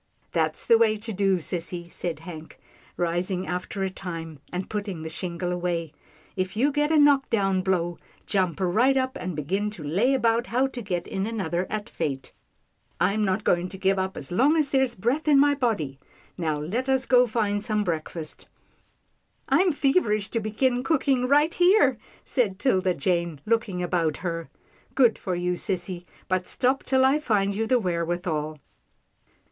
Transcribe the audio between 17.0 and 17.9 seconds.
go find some